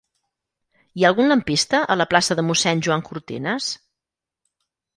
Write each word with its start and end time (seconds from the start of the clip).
Hi 0.99 1.05
ha 1.05 1.11
algun 1.11 1.29
lampista 1.31 1.83
a 1.95 1.99
la 2.03 2.09
plaça 2.15 2.39
de 2.41 2.47
Mossèn 2.49 2.83
Joan 2.89 3.07
Cortinas? 3.11 3.71